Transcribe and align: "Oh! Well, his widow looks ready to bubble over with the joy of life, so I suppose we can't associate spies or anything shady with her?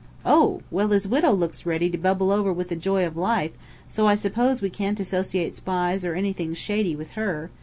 "Oh! 0.25 0.63
Well, 0.71 0.87
his 0.87 1.07
widow 1.07 1.29
looks 1.29 1.63
ready 1.63 1.87
to 1.91 1.95
bubble 1.95 2.31
over 2.31 2.51
with 2.51 2.69
the 2.69 2.75
joy 2.75 3.05
of 3.05 3.15
life, 3.15 3.51
so 3.87 4.07
I 4.07 4.15
suppose 4.15 4.59
we 4.59 4.71
can't 4.71 4.99
associate 4.99 5.53
spies 5.53 6.03
or 6.03 6.15
anything 6.15 6.55
shady 6.55 6.95
with 6.95 7.11
her? 7.11 7.51